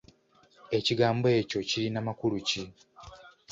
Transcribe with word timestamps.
Ekigambo 0.77 1.27
ekyo 1.39 1.59
kirina 1.69 1.99
makulu 2.07 2.37
ki? 2.47 2.63